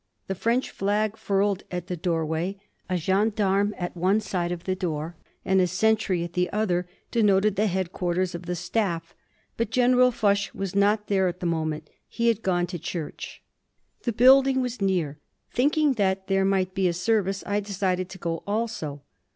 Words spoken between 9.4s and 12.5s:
But General Foch was not there at the moment. He had